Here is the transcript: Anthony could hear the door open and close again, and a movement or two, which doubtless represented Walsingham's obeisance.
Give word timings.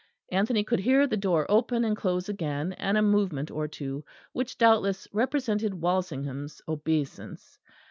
Anthony 0.31 0.63
could 0.63 0.79
hear 0.79 1.05
the 1.05 1.15
door 1.15 1.45
open 1.47 1.85
and 1.85 1.95
close 1.95 2.27
again, 2.27 2.73
and 2.73 2.97
a 2.97 3.03
movement 3.03 3.51
or 3.51 3.67
two, 3.67 4.03
which 4.33 4.57
doubtless 4.57 5.07
represented 5.13 5.75
Walsingham's 5.75 6.59
obeisance. 6.67 7.59